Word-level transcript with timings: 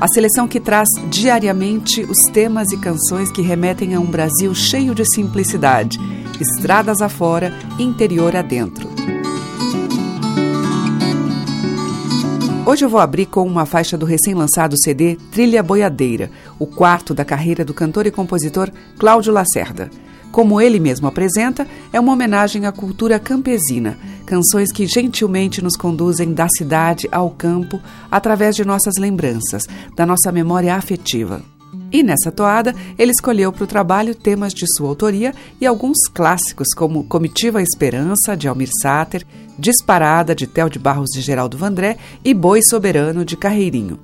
a 0.00 0.06
seleção 0.06 0.46
que 0.46 0.60
traz 0.60 0.88
diariamente 1.10 2.02
os 2.02 2.30
temas 2.32 2.70
e 2.70 2.76
canções 2.76 3.32
que 3.32 3.42
remetem 3.42 3.94
a 3.94 4.00
um 4.00 4.06
Brasil 4.06 4.54
cheio 4.54 4.94
de 4.94 5.04
simplicidade, 5.04 5.98
estradas 6.40 7.02
afora, 7.02 7.52
interior 7.80 8.36
adentro. 8.36 8.88
Hoje 12.64 12.84
eu 12.84 12.88
vou 12.88 13.00
abrir 13.00 13.26
com 13.26 13.44
uma 13.44 13.66
faixa 13.66 13.98
do 13.98 14.06
recém-lançado 14.06 14.78
CD 14.78 15.16
Trilha 15.32 15.62
Boiadeira, 15.62 16.30
o 16.60 16.66
quarto 16.66 17.12
da 17.12 17.24
carreira 17.24 17.64
do 17.64 17.74
cantor 17.74 18.06
e 18.06 18.10
compositor 18.10 18.70
Cláudio 18.98 19.32
Lacerda. 19.32 19.90
Como 20.30 20.60
ele 20.60 20.78
mesmo 20.78 21.06
apresenta, 21.08 21.66
é 21.92 21.98
uma 21.98 22.12
homenagem 22.12 22.66
à 22.66 22.72
cultura 22.72 23.18
campesina, 23.18 23.98
canções 24.26 24.70
que 24.70 24.86
gentilmente 24.86 25.62
nos 25.62 25.76
conduzem 25.76 26.32
da 26.32 26.46
cidade 26.56 27.08
ao 27.10 27.30
campo 27.30 27.80
através 28.10 28.54
de 28.54 28.64
nossas 28.64 28.94
lembranças, 28.98 29.62
da 29.96 30.04
nossa 30.04 30.30
memória 30.30 30.74
afetiva. 30.74 31.42
E 31.90 32.02
nessa 32.02 32.30
toada, 32.30 32.74
ele 32.98 33.12
escolheu 33.12 33.50
para 33.50 33.64
o 33.64 33.66
trabalho 33.66 34.14
temas 34.14 34.52
de 34.52 34.66
sua 34.76 34.88
autoria 34.88 35.34
e 35.58 35.66
alguns 35.66 35.96
clássicos, 36.12 36.68
como 36.76 37.04
Comitiva 37.04 37.62
Esperança, 37.62 38.36
de 38.36 38.46
Almir 38.46 38.68
Sater, 38.82 39.26
Disparada, 39.58 40.34
de 40.34 40.46
Tel 40.46 40.68
de 40.68 40.78
Barros 40.78 41.08
de 41.10 41.22
Geraldo 41.22 41.56
Vandré 41.56 41.96
e 42.22 42.34
Boi 42.34 42.60
Soberano, 42.62 43.24
de 43.24 43.36
Carreirinho. 43.36 43.98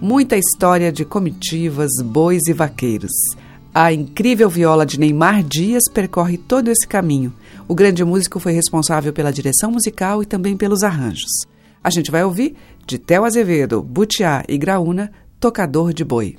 Muita 0.00 0.36
história 0.36 0.90
de 0.90 1.04
comitivas, 1.04 1.90
bois 2.02 2.42
e 2.48 2.52
vaqueiros. 2.52 3.12
A 3.72 3.92
incrível 3.92 4.48
viola 4.48 4.84
de 4.84 4.98
Neymar 4.98 5.44
Dias 5.44 5.84
percorre 5.92 6.36
todo 6.36 6.68
esse 6.68 6.86
caminho. 6.86 7.32
O 7.68 7.74
grande 7.74 8.04
músico 8.04 8.40
foi 8.40 8.52
responsável 8.52 9.12
pela 9.12 9.32
direção 9.32 9.70
musical 9.70 10.22
e 10.22 10.26
também 10.26 10.56
pelos 10.56 10.82
arranjos. 10.82 11.30
A 11.82 11.88
gente 11.88 12.10
vai 12.10 12.24
ouvir 12.24 12.56
de 12.84 12.98
Theo 12.98 13.24
Azevedo, 13.24 13.80
Butiá 13.80 14.42
e 14.48 14.58
Graúna, 14.58 15.12
Tocador 15.38 15.94
de 15.94 16.04
Boi. 16.04 16.36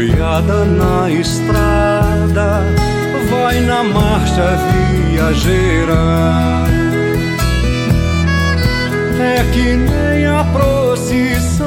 Boiada 0.00 0.64
na 0.64 1.10
estrada 1.10 2.64
vai 3.30 3.60
na 3.60 3.84
marcha 3.84 4.56
viajeira. 5.10 5.94
É 9.20 9.44
que 9.52 9.76
nem 9.76 10.26
a 10.26 10.42
procissão 10.44 11.66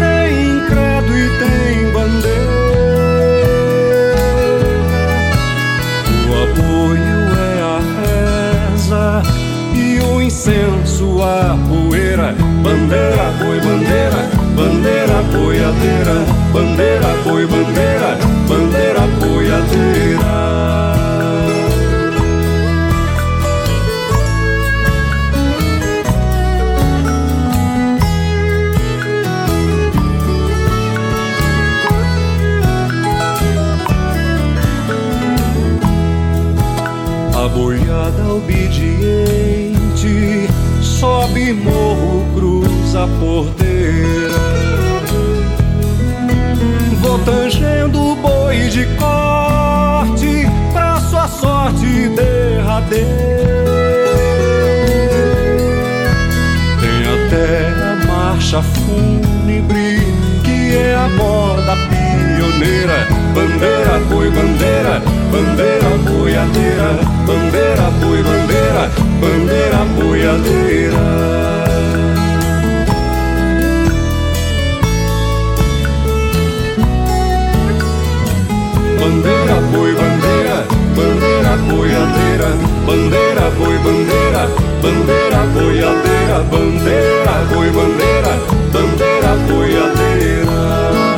tem 0.00 0.64
credo 0.66 1.18
e 1.18 1.28
tem 1.38 1.92
bandeira. 1.92 2.56
O 6.26 6.32
apoio 6.44 7.20
é 7.36 7.60
a 7.62 7.78
reza 8.72 9.22
e 9.74 10.00
o 10.00 10.22
incenso 10.22 11.22
a 11.22 11.58
poeira. 11.68 12.34
Bandeira, 12.62 13.32
boi, 13.38 13.60
bandeira, 13.60 14.35
bandeira 14.86 15.20
boiadeira 15.32 16.16
bandeira, 16.52 17.10
boi, 17.24 17.44
bandeira, 17.46 18.10
bandeira 18.48 19.04
boiadeira. 19.18 20.36
A 37.34 37.48
boiada 37.48 38.24
obediente 38.34 39.34
sobe 40.80 41.52
morro, 41.52 42.24
cruza 42.34 43.02
a 43.02 43.08
porteira 43.18 44.35
tangendo 47.26 48.14
boi 48.22 48.56
de 48.68 48.86
corte 48.94 50.46
pra 50.72 51.00
sua 51.00 51.26
sorte 51.26 52.08
derradeira. 52.10 53.04
Tem 56.80 57.02
até 57.14 57.72
a 57.82 58.06
marcha 58.06 58.62
fúnebre 58.62 60.06
que 60.44 60.76
é 60.76 60.94
a 60.94 61.08
moda 61.08 61.74
pioneira, 61.90 63.08
bandeira, 63.34 63.98
boi, 64.08 64.30
bandeira, 64.30 65.02
bandeira, 65.32 65.90
boiadeira, 66.08 66.88
bandeira, 67.26 67.90
boi, 68.00 68.22
bandeira, 68.22 68.90
bandeira, 69.20 69.84
boiadeira. 69.96 71.65
Bandeira, 79.06 79.54
boi, 79.72 79.94
bandeira, 79.94 80.66
bandeira, 80.96 81.56
boiadeira, 81.68 82.48
bandeira, 82.86 83.50
boi, 83.56 83.78
bandeira, 83.84 84.42
bandeira, 84.82 85.40
boiadeira, 85.54 86.38
bandeira, 86.50 87.34
boi, 87.52 87.70
bandeira, 87.70 88.32
bandeira, 88.72 89.32
boiadeira. 89.46 91.15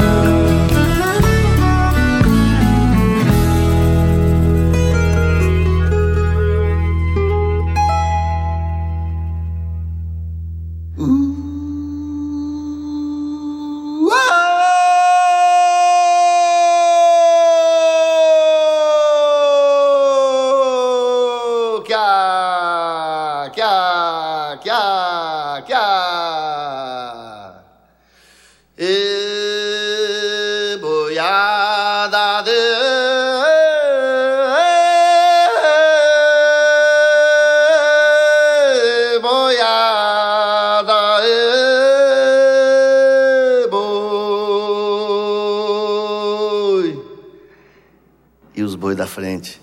Frente, 49.18 49.60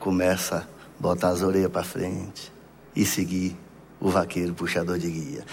começa 0.00 0.56
a 0.56 0.62
botar 0.98 1.28
as 1.28 1.40
orelhas 1.40 1.70
para 1.70 1.84
frente 1.84 2.52
e 2.96 3.04
seguir 3.06 3.56
o 4.00 4.10
vaqueiro 4.10 4.54
puxador 4.54 4.98
de 4.98 5.08
guia. 5.08 5.44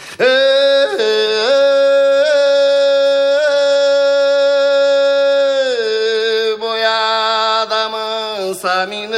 boiada 6.58 7.90
mansa 7.90 8.88
mineira. 8.88 9.16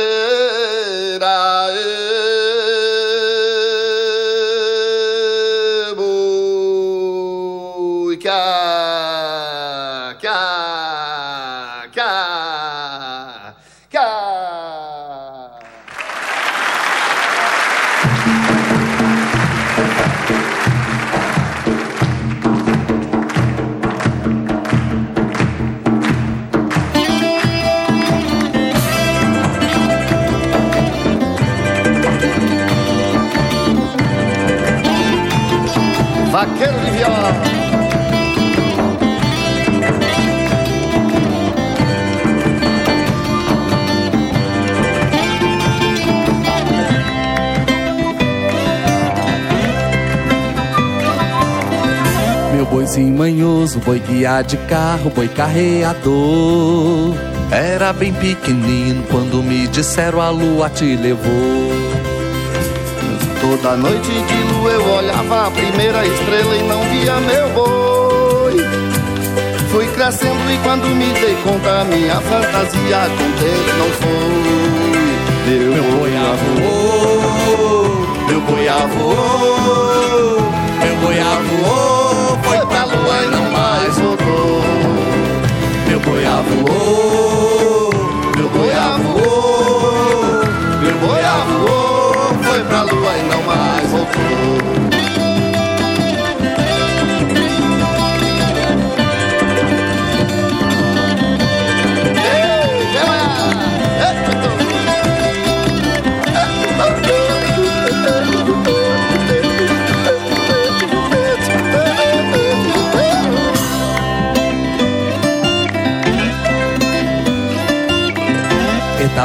Boizinho 52.88 53.18
manhoso, 53.18 53.80
boi 53.80 54.00
guiar 54.00 54.44
de 54.45 54.56
carro, 54.56 55.10
boi 55.10 55.28
carreador. 55.28 57.13
Era 57.51 57.92
bem 57.92 58.13
pequenino 58.13 59.04
quando 59.12 59.44
me 59.44 59.68
disseram 59.68 60.22
a 60.22 60.30
lua 60.30 60.69
te 60.69 60.95
levou. 60.95 61.28
Toda 63.42 63.75
noite 63.75 64.10
de 64.10 64.54
lua 64.54 64.72
eu 64.72 64.89
olhava 64.89 65.48
a 65.48 65.51
primeira 65.51 66.06
estrela 66.06 66.56
e 66.56 66.63
não 66.63 66.81
via 66.84 67.19
meu 67.19 67.50
boi. 67.50 68.56
Fui 69.69 69.86
crescendo 69.88 70.50
e 70.50 70.57
quando 70.63 70.88
me 70.88 71.12
dei 71.19 71.36
conta, 71.44 71.83
minha 71.83 72.22
fantasia 72.22 73.10
contente 73.18 73.74
não 73.78 73.90
foi. 74.00 74.48
Meu, 75.45 75.74
meu 75.74 75.83
boi 75.98 76.12
voou, 76.62 77.83
meu 78.28 78.42
boi 78.42 78.68
voou, 78.98 79.87
Meu 86.07 86.15
boi 86.15 86.24
voou, 86.63 87.89
meu 88.38 88.50
boi 88.50 88.69
voou, 89.04 90.42
meu 90.81 90.95
boi 91.00 91.21
voou, 91.50 92.44
foi 92.44 92.63
pra 92.63 92.83
lua 92.83 93.18
e 93.18 93.24
não 93.24 93.44
mais 93.44 93.92
voltou. 93.92 94.56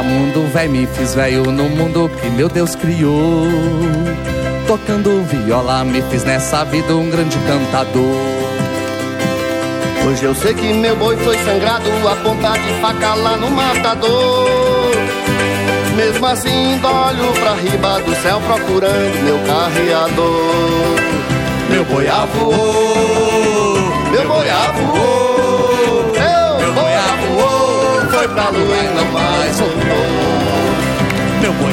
Mundo, 0.03 0.51
véi, 0.53 0.67
me 0.67 0.85
fiz 0.87 1.15
velho 1.15 1.43
no 1.51 1.69
mundo 1.69 2.09
que 2.21 2.29
meu 2.29 2.49
Deus 2.49 2.75
criou. 2.75 3.47
Tocando 4.67 5.23
viola, 5.25 5.83
me 5.83 6.01
fiz 6.03 6.23
nessa 6.23 6.63
vida 6.65 6.95
um 6.95 7.09
grande 7.09 7.37
cantador. 7.39 8.43
Hoje 10.05 10.25
eu 10.25 10.35
sei 10.35 10.53
que 10.53 10.73
meu 10.73 10.95
boi 10.97 11.15
foi 11.17 11.37
sangrado 11.39 11.89
a 12.07 12.15
ponta 12.17 12.51
de 12.57 12.73
faca 12.81 13.13
lá 13.13 13.37
no 13.37 13.49
matador. 13.49 14.93
Mesmo 15.95 16.25
assim, 16.25 16.79
olho 16.83 17.33
pra 17.39 17.53
riba 17.53 17.99
do 18.01 18.15
céu 18.21 18.41
procurando 18.41 19.23
meu 19.23 19.39
carreador. 19.45 21.13
Meu 21.69 21.85
boi 21.85 22.05
voou, 22.35 23.73
meu 24.11 24.27
boi 24.27 24.47
voou, 24.75 25.12
voou, 28.53 29.53
foi 29.53 29.69
pra 31.43 31.53
lua 31.63 31.71
e 31.71 31.72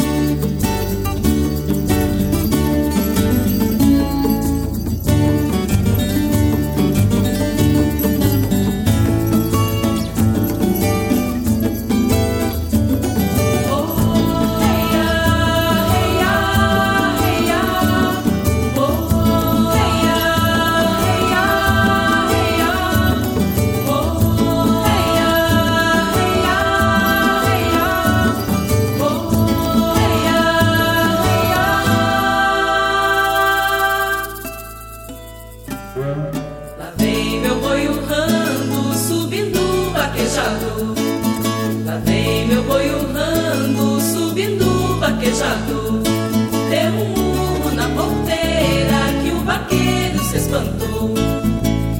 deu 46.69 46.91
um 46.91 47.13
urro 47.13 47.71
na 47.73 47.87
porteira 47.89 49.23
que 49.23 49.31
o 49.31 49.39
vaqueiro 49.45 50.19
se 50.25 50.37
espantou. 50.37 51.13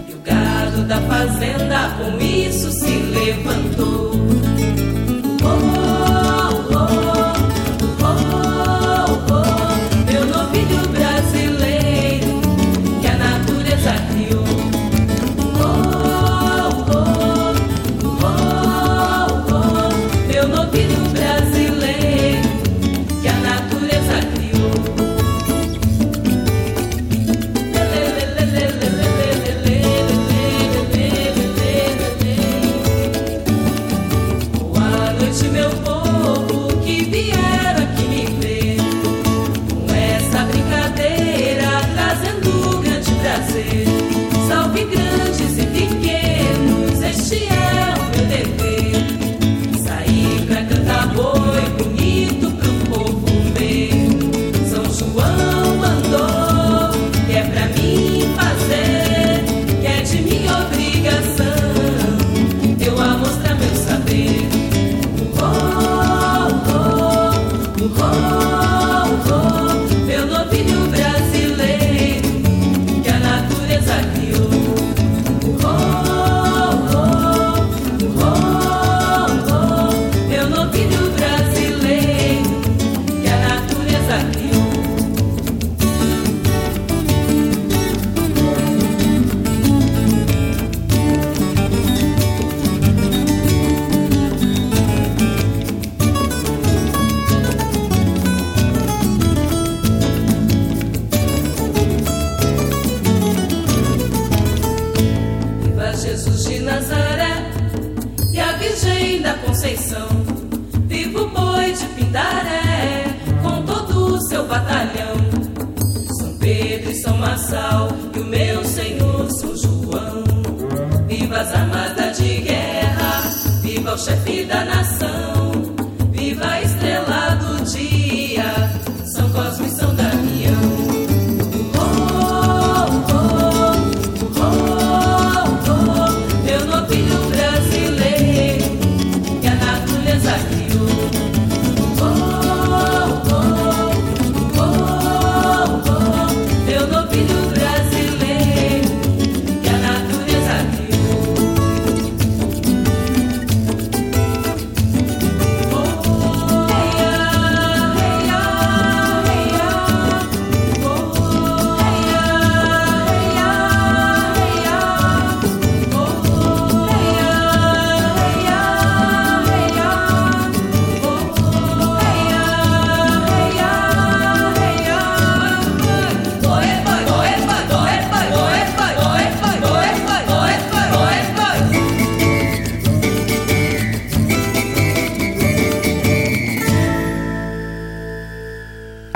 E 0.08 0.14
o 0.14 0.20
gado 0.20 0.84
da 0.84 1.00
fazenda 1.02 1.96
com 1.98 2.22
isso 2.22 2.72
se 2.72 2.88
levantou. 2.88 4.01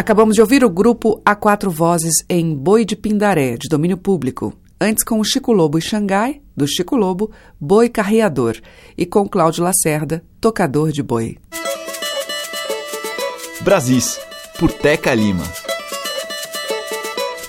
Acabamos 0.06 0.36
de 0.36 0.42
ouvir 0.42 0.64
o 0.64 0.70
grupo 0.70 1.20
A 1.26 1.36
Quatro 1.36 1.72
Vozes 1.72 2.14
em 2.30 2.54
Boi 2.54 2.86
de 2.86 2.96
Pindaré, 2.96 3.58
de 3.58 3.68
domínio 3.68 3.98
público. 3.98 4.54
Antes 4.80 5.04
com 5.04 5.20
o 5.20 5.24
Chico 5.24 5.52
Lobo 5.52 5.80
e 5.80 5.82
Xangai, 5.82 6.44
do 6.56 6.68
Chico 6.68 6.96
Lobo, 6.96 7.32
Boi 7.60 7.90
Carreador. 7.90 8.56
E 8.96 9.04
com 9.04 9.28
Cláudio 9.28 9.64
Lacerda, 9.64 10.24
Tocador 10.40 10.92
de 10.92 11.02
Boi. 11.02 11.40
Brasis, 13.62 14.20
por 14.60 14.72
Teca 14.72 15.12
Lima. 15.16 15.44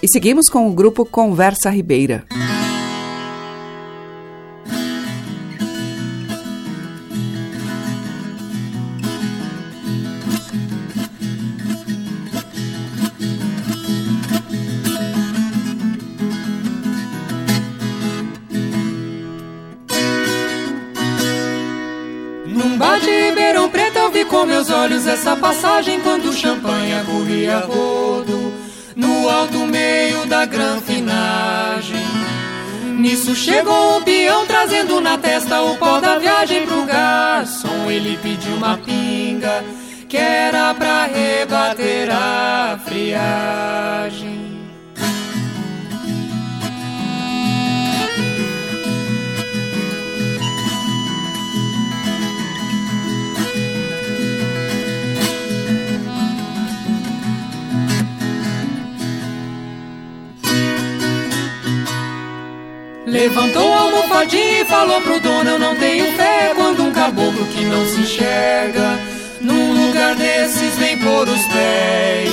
E 0.02 0.08
seguimos 0.10 0.48
com 0.48 0.66
o 0.66 0.72
grupo 0.72 1.04
Conversa 1.04 1.68
Ribeira. 1.68 2.25
Essa 25.76 25.83
passagem 25.83 26.00
quando 26.00 26.30
o 26.30 26.33
champanhe 26.33 27.04
corria 27.04 27.59
rodo 27.59 28.52
no 28.95 29.28
alto 29.28 29.59
meio 29.66 30.25
da 30.26 30.47
granfinagem. 30.47 32.06
Nisso 32.99 33.35
chegou 33.35 33.99
o 33.99 34.02
peão 34.02 34.47
trazendo 34.47 35.00
na 35.00 35.18
testa 35.18 35.61
o 35.61 35.76
pó 35.76 36.00
da 36.00 36.18
viagem 36.18 36.66
pro 36.66 36.85
garçom. 36.85 37.90
Ele 37.90 38.18
pediu 38.23 38.54
uma 38.54 38.78
pinga 38.78 39.62
que 40.09 40.16
era 40.16 40.73
pra 40.73 41.04
rebater 41.06 42.09
a 42.11 42.78
friagem. 42.85 44.45
Levantou 63.16 63.73
a 63.73 63.80
almofadinha 63.80 64.61
e 64.61 64.64
falou 64.66 65.00
pro 65.00 65.18
dono: 65.18 65.49
Eu 65.49 65.58
não 65.58 65.75
tenho 65.76 66.04
fé 66.12 66.52
quando 66.54 66.82
um 66.82 66.92
caboclo 66.92 67.46
que 67.46 67.64
não 67.64 67.87
se 67.87 68.00
enxerga 68.02 68.99
num 69.40 69.87
lugar 69.87 70.14
desses 70.16 70.76
vem 70.76 70.99
pôr 70.99 71.26
os 71.26 71.42
pés. 71.46 72.30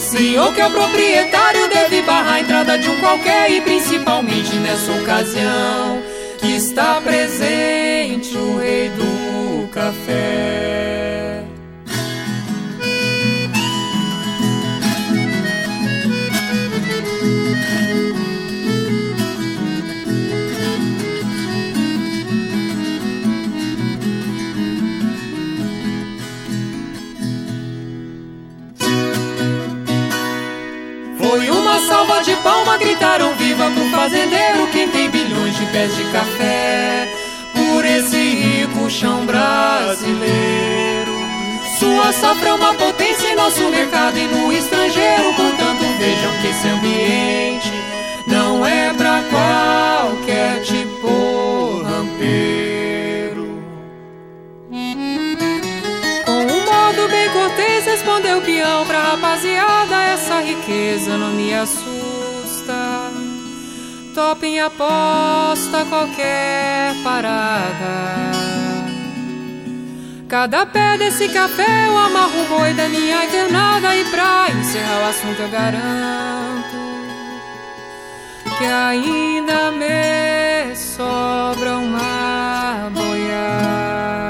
Senhor 0.00 0.54
que 0.54 0.60
é 0.62 0.66
o 0.66 0.70
proprietário 0.70 1.68
deve 1.68 2.00
barrar 2.00 2.36
a 2.36 2.40
entrada 2.40 2.78
de 2.78 2.88
um 2.88 2.98
qualquer 2.98 3.52
e 3.52 3.60
principalmente 3.60 4.56
nessa 4.56 4.90
ocasião 4.90 6.02
que 6.38 6.56
está 6.56 6.98
presente 7.02 8.34
o 8.38 8.56
rei 8.56 8.88
do 8.88 9.68
café. 9.68 10.39
Palma 32.42 32.76
gritaram 32.76 33.34
viva 33.36 33.70
pro 33.70 33.90
fazendeiro 33.90 34.66
quem 34.72 34.88
tem 34.88 35.10
bilhões 35.10 35.56
de 35.56 35.66
pés 35.66 35.94
de 35.96 36.04
café 36.04 37.08
por 37.54 37.84
esse 37.84 38.16
rico 38.16 38.90
chão 38.90 39.24
brasileiro. 39.26 41.10
Sua 41.78 42.12
safra 42.12 42.50
é 42.50 42.52
uma 42.52 42.74
potência 42.74 43.28
em 43.28 43.36
nosso 43.36 43.62
mercado 43.70 44.18
e 44.18 44.26
no 44.26 44.52
estrangeiro, 44.52 45.32
portanto 45.34 45.84
vejam 45.98 46.32
que 46.40 46.48
esse 46.48 46.68
ambiente 46.68 47.72
não 48.26 48.64
é 48.66 48.92
pra 48.94 49.22
qualquer 49.30 50.62
tipo 50.62 51.82
rampeiro. 51.82 53.62
Com 56.26 56.32
um 56.32 56.64
modo 56.64 57.08
bem 57.10 57.30
cortês 57.30 57.86
respondeu 57.86 58.38
o 58.38 58.42
peão 58.42 58.86
pra 58.86 59.02
rapaziada, 59.02 60.02
essa 60.04 60.40
riqueza 60.40 61.16
não 61.16 61.30
me 61.30 61.54
assusta 61.54 61.89
topa 64.14 64.46
em 64.46 64.60
aposta 64.60 65.84
qualquer 65.88 66.94
parada. 67.02 68.30
Cada 70.28 70.64
pé 70.66 70.96
desse 70.96 71.28
café 71.28 71.86
eu 71.88 71.98
amarro 71.98 72.42
o 72.42 72.46
boi 72.46 72.72
da 72.74 72.88
minha 72.88 73.24
internada 73.24 73.96
e 73.96 74.04
pra 74.04 74.46
encerrar 74.50 75.00
o 75.00 75.08
assunto 75.08 75.42
eu 75.42 75.48
garanto 75.48 76.80
que 78.58 78.64
ainda 78.64 79.72
me 79.72 80.76
sobra 80.76 81.78
uma 81.78 82.90
boiada. 82.94 84.29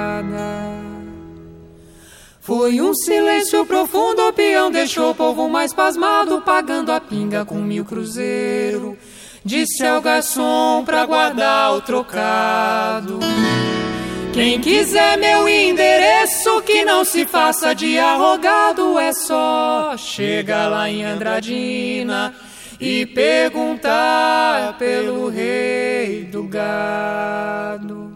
Foi 2.50 2.80
um 2.80 2.92
silêncio 2.92 3.64
profundo, 3.64 4.26
o 4.26 4.33
peão 4.33 4.73
deixou 4.73 5.12
o 5.12 5.14
povo 5.14 5.49
mais 5.49 5.73
pasmado, 5.73 6.42
pagando 6.42 6.90
a 6.90 7.00
pinga 7.00 7.45
com 7.45 7.54
mil 7.54 7.85
cruzeiro. 7.85 8.99
Disse 9.45 9.87
ao 9.87 10.02
garçom 10.02 10.83
pra 10.85 11.07
guardar 11.07 11.77
o 11.77 11.81
trocado. 11.81 13.20
Quem 14.33 14.61
quiser 14.61 15.16
meu 15.16 15.48
endereço, 15.48 16.61
que 16.62 16.85
não 16.85 17.05
se 17.05 17.25
faça 17.25 17.72
de 17.72 17.96
arrogado, 18.01 18.98
é 18.98 19.12
só 19.12 19.94
chegar 19.96 20.68
lá 20.68 20.90
em 20.90 21.05
Andradina 21.05 22.35
e 22.81 23.07
perguntar 23.07 24.77
pelo 24.77 25.29
rei 25.29 26.25
do 26.25 26.42
gado. 26.42 28.10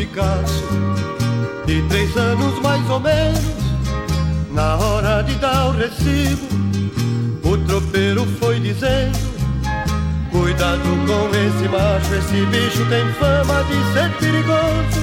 Picasso 0.00 0.64
De 1.66 1.82
três 1.82 2.16
anos 2.16 2.58
mais 2.60 2.88
ou 2.88 2.98
menos 3.00 3.38
Na 4.50 4.76
hora 4.76 5.22
de 5.22 5.34
dar 5.34 5.66
o 5.66 5.72
recibo 5.72 6.48
O 7.44 7.58
tropeiro 7.66 8.24
foi 8.38 8.58
dizendo 8.60 9.18
Cuidado 10.30 10.80
com 11.06 11.28
esse 11.36 11.68
macho 11.68 12.14
Esse 12.14 12.46
bicho 12.46 12.82
tem 12.88 13.12
fama 13.14 13.62
de 13.64 13.92
ser 13.92 14.10
perigoso. 14.16 15.00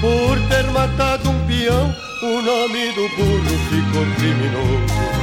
Por 0.00 0.48
ter 0.48 0.64
matado 0.70 1.28
um 1.28 1.46
peão 1.46 1.94
O 2.22 2.40
nome 2.40 2.92
do 2.92 3.08
burro 3.16 3.58
ficou 3.68 4.06
criminoso 4.16 5.15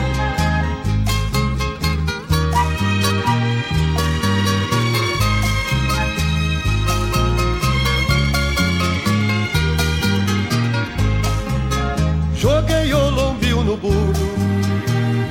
burro, 13.84 14.14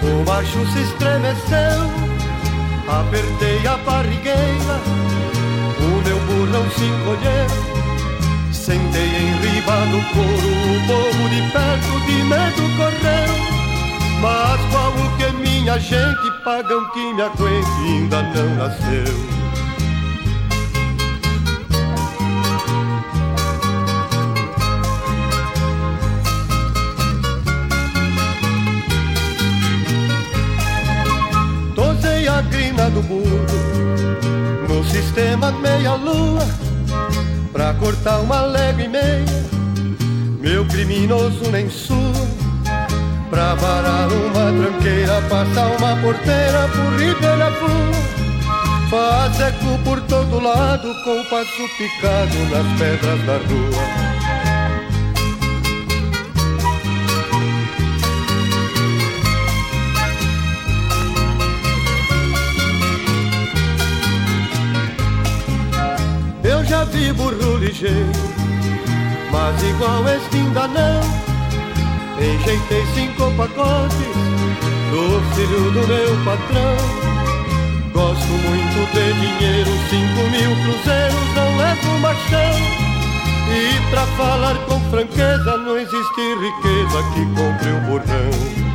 o 0.02 0.28
macho 0.28 0.64
se 0.72 0.80
estremeceu. 0.80 1.80
Apertei 2.86 3.66
a 3.66 3.76
barrigueira, 3.78 4.76
o 5.80 5.90
meu 6.04 6.18
burrão 6.26 6.70
se 6.70 6.84
encolheu. 6.84 7.72
Sentei 8.52 9.08
em 9.08 9.32
riba 9.40 9.76
do 9.92 10.00
couro, 10.12 10.50
o 10.70 10.86
povo 10.86 11.28
de 11.30 11.42
perto 11.50 12.00
de 12.06 12.22
medo 12.24 12.62
correu. 12.76 13.32
Mas 14.20 14.60
qual 14.70 14.92
o 14.92 15.16
que 15.16 15.32
minha 15.38 15.80
gente 15.80 16.30
pagam 16.44 16.84
que 16.90 17.14
me 17.14 17.22
aguente 17.22 17.70
ainda 17.88 18.22
não 18.22 18.54
nasceu. 18.56 19.31
Sistema 34.92 35.50
meia-lua 35.52 36.46
Pra 37.52 37.74
cortar 37.74 38.20
uma 38.20 38.42
légua 38.42 38.82
e 38.82 38.88
meia. 38.88 39.42
Meu 40.38 40.64
criminoso 40.66 41.50
nem 41.50 41.70
sua 41.70 42.26
Pra 43.30 43.54
varar 43.54 44.08
uma 44.12 44.62
tranqueira 44.62 45.22
Passar 45.22 45.66
uma 45.68 45.96
porteira 45.96 46.68
por 46.68 47.00
ribeira 47.00 47.48
rua 47.48 48.02
Faz 48.90 49.40
eco 49.40 49.78
por 49.84 50.00
todo 50.02 50.38
lado 50.40 50.94
Com 51.02 51.20
o 51.20 51.24
passo 51.24 51.68
picado 51.78 52.36
nas 52.50 52.78
pedras 52.78 53.24
da 53.24 53.36
rua 53.48 54.11
burro 67.10 67.56
ligeiro, 67.56 68.12
mas 69.30 69.62
igual 69.62 70.06
este 70.08 70.36
ainda 70.36 70.68
não. 70.68 71.00
Enjeitei 72.18 72.84
cinco 72.94 73.32
pacotes 73.36 73.98
do 74.92 75.20
filho 75.34 75.70
do 75.72 75.86
meu 75.88 76.24
patrão. 76.24 76.76
Gosto 77.92 78.28
muito 78.28 78.92
de 78.92 79.12
dinheiro, 79.20 79.70
cinco 79.90 80.20
mil 80.30 80.52
cruzeiros 80.62 81.28
não 81.34 81.56
mesmo 81.56 81.98
machão. 81.98 82.82
E 83.50 83.90
pra 83.90 84.06
falar 84.16 84.56
com 84.66 84.80
franqueza, 84.90 85.56
não 85.58 85.76
existe 85.76 86.20
riqueza 86.40 87.02
que 87.14 87.26
compre 87.34 87.70
o 87.70 87.80
bordão. 87.90 88.71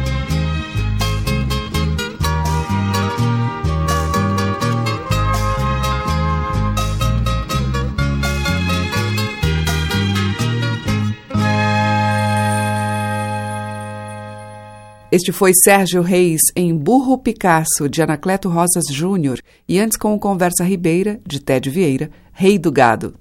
Este 15.17 15.31
foi 15.31 15.51
Sérgio 15.51 16.03
Reis 16.03 16.39
em 16.55 16.77
Burro 16.77 17.17
Picasso, 17.17 17.89
de 17.89 18.03
Anacleto 18.03 18.49
Rosas 18.49 18.85
Júnior, 18.87 19.39
e 19.67 19.79
antes 19.79 19.97
com 19.97 20.13
o 20.13 20.19
Conversa 20.19 20.63
Ribeira, 20.63 21.19
de 21.25 21.39
Tédio 21.39 21.71
Vieira, 21.71 22.11
Rei 22.31 22.59
do 22.59 22.71
Gado. 22.71 23.15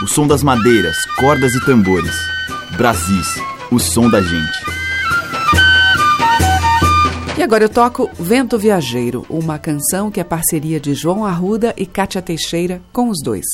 O 0.00 0.06
som 0.06 0.28
das 0.28 0.44
madeiras, 0.44 0.94
cordas 1.18 1.52
e 1.56 1.66
tambores. 1.66 2.14
Brasis, 2.76 3.26
o 3.72 3.80
som 3.80 4.08
da 4.08 4.22
gente. 4.22 4.58
E 7.36 7.42
agora 7.42 7.64
eu 7.64 7.68
toco 7.68 8.08
Vento 8.16 8.56
Viajeiro, 8.56 9.26
uma 9.28 9.58
canção 9.58 10.08
que 10.08 10.20
é 10.20 10.24
parceria 10.24 10.78
de 10.78 10.94
João 10.94 11.24
Arruda 11.24 11.74
e 11.76 11.84
Kátia 11.84 12.22
Teixeira 12.22 12.80
com 12.92 13.08
os 13.08 13.20
dois. 13.20 13.44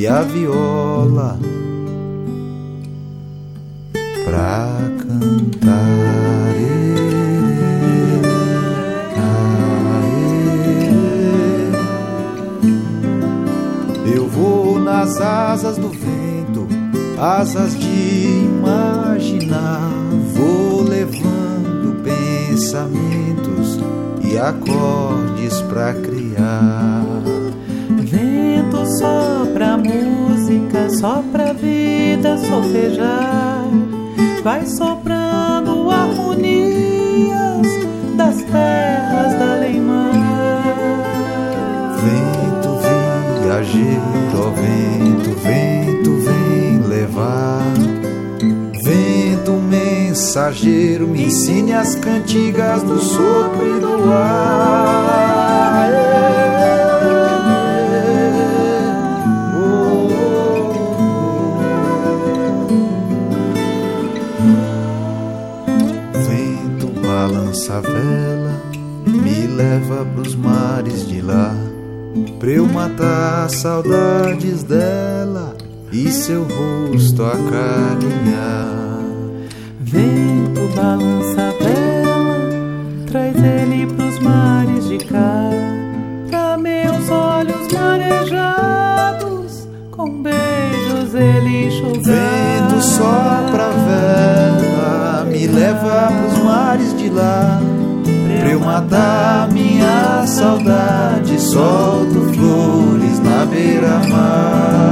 E 0.00 0.06
a 0.06 0.22
viola 0.22 1.38
pra 4.24 4.66
cantar. 4.96 5.76
Eu 14.14 14.26
vou 14.26 14.78
nas 14.78 15.20
asas 15.20 15.76
do 15.76 15.90
vento, 15.90 16.66
asas 17.18 17.78
de 17.78 18.46
imaginar, 18.46 19.90
vou 20.32 20.82
levando 20.82 22.02
pensamentos 22.02 23.78
e 24.24 24.38
acordes 24.38 25.60
pra 25.68 25.92
criar 25.92 27.04
só 29.00 29.46
pra 29.54 29.78
música, 29.78 30.90
só 30.90 31.24
pra 31.32 31.54
vida 31.54 32.36
solfejar. 32.36 33.64
Vai 34.44 34.66
soprando 34.66 35.90
harmonias 35.90 37.66
das 38.14 38.42
terras 38.42 39.38
da 39.38 39.54
Leimar. 39.54 40.12
Vento 41.96 42.76
viajeiro, 43.42 44.02
ó 44.34 44.50
vento, 44.50 45.30
vento 45.40 46.10
vem 46.18 46.80
levar. 46.86 47.72
Vento 48.84 49.52
mensageiro, 49.52 51.08
me 51.08 51.24
ensine 51.24 51.72
as 51.72 51.94
cantigas 51.94 52.82
do 52.82 52.98
sopro 53.00 53.76
e 53.76 53.80
do 53.80 54.12
ar. 54.12 55.30
Vela 67.80 68.70
me 69.06 69.46
leva 69.46 70.04
pros 70.04 70.34
mares 70.34 71.06
de 71.08 71.20
lá, 71.20 71.54
pra 72.38 72.50
eu 72.50 72.66
matar 72.66 73.48
saudades 73.50 74.62
dela 74.62 75.56
e 75.92 76.10
seu 76.10 76.42
rosto 76.44 77.24
acarinhar. 77.24 79.00
Vento 79.80 80.74
balança 80.76 81.48
a 81.48 81.50
vela, 81.62 82.38
traz 83.06 83.36
ele 83.36 83.86
pros 83.86 84.18
mares 84.20 84.88
de 84.88 84.98
cá, 84.98 85.50
pra 86.28 86.56
meus 86.56 87.10
olhos 87.10 87.72
marejados, 87.72 89.68
com 89.90 90.22
beijos 90.22 91.14
ele 91.14 91.70
chover. 91.70 92.02
Vento 92.02 92.80
sopra 92.82 93.66
a 93.66 93.72
vela, 93.86 95.24
me 95.24 95.46
leva 95.46 96.12
pros 96.12 96.44
mares 96.44 96.96
de 96.96 97.10
lá 97.10 97.59
matar 98.70 99.48
minha 99.50 100.24
saudade 100.26 101.40
Solto 101.40 102.32
flores 102.34 103.18
na 103.18 103.44
beira-mar. 103.46 104.90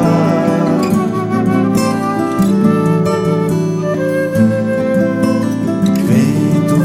Vento 6.08 6.76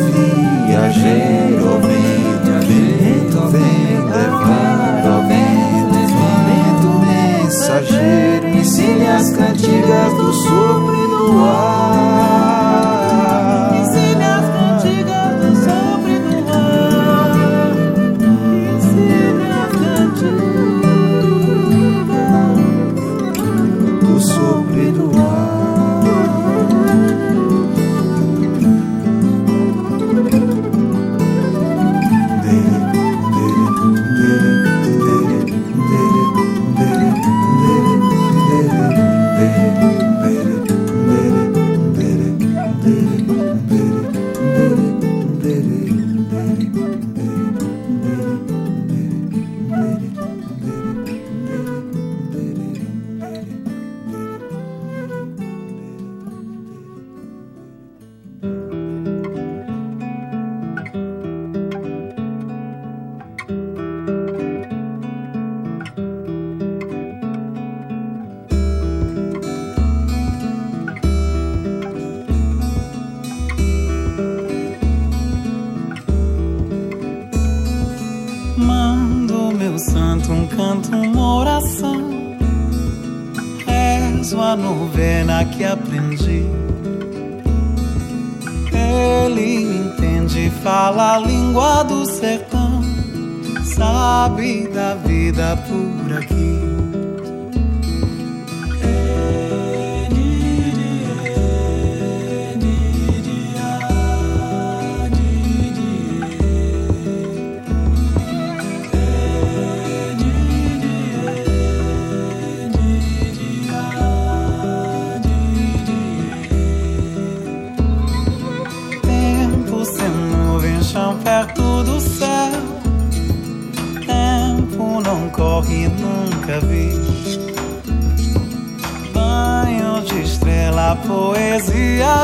viajeiro, 0.67 1.79
vento, 1.81 2.53
vento 2.67 3.47
vem 3.47 3.97
levar 4.05 5.01
vento, 5.27 6.01
vento 6.45 6.89
mensageiro 7.07 8.47
Ensine 8.55 9.07
as 9.07 9.29
cantigas 9.31 10.13
do 10.13 10.33
sopro 10.33 10.62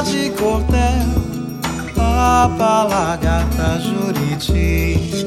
de 0.03 0.29
cordel, 0.31 1.07
papa, 1.95 2.83
lagarta, 2.83 3.79
juriti. 3.79 5.25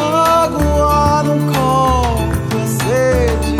Água 0.00 1.22
no 1.24 1.52
corpo, 1.52 2.58
sede, 2.78 3.56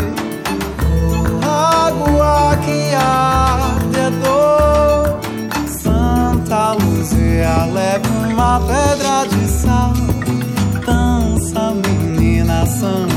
água 1.43 2.57
que 2.65 2.95
arde 2.95 3.99
a 3.99 4.09
dor. 4.23 5.19
Santa 5.67 6.73
Luzia 6.73 7.65
leva 7.65 8.09
uma 8.27 8.59
pedra 8.59 9.27
de 9.27 9.47
sal 9.47 9.93
dança, 10.85 11.73
menina 11.75 12.65
São 12.65 13.12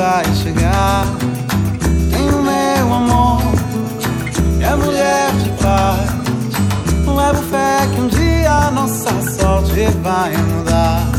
vai 0.00 0.24
chegar. 0.34 1.04
Tenho 2.10 2.42
meu 2.42 2.94
amor, 2.94 3.42
é 4.60 4.74
mulher 4.74 5.30
de 5.42 5.50
paz. 5.62 6.10
Levo 7.06 7.42
fé 7.50 7.86
que 7.94 8.00
um 8.00 8.08
dia 8.08 8.70
nossa 8.70 9.10
sorte 9.38 9.84
vai 10.02 10.34
mudar. 10.38 11.09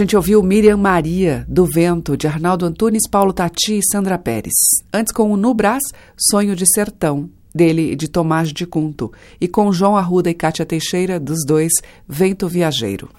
Gente 0.00 0.16
ouviu 0.16 0.42
Miriam 0.42 0.78
Maria, 0.78 1.44
do 1.46 1.66
Vento, 1.66 2.16
de 2.16 2.26
Arnaldo 2.26 2.64
Antunes, 2.64 3.02
Paulo 3.06 3.34
Tati 3.34 3.78
e 3.78 3.82
Sandra 3.92 4.16
Pérez. 4.18 4.54
Antes 4.90 5.12
com 5.12 5.30
o 5.30 5.36
Nubras, 5.36 5.82
Sonho 6.16 6.56
de 6.56 6.64
Sertão, 6.74 7.28
dele 7.54 7.92
e 7.92 7.96
de 7.96 8.08
Tomás 8.08 8.50
de 8.50 8.64
Cunto. 8.64 9.12
E 9.38 9.46
com 9.46 9.70
João 9.70 9.98
Arruda 9.98 10.30
e 10.30 10.34
Cátia 10.34 10.64
Teixeira, 10.64 11.20
dos 11.20 11.44
dois, 11.46 11.70
Vento 12.08 12.48
Viajeiro. 12.48 13.10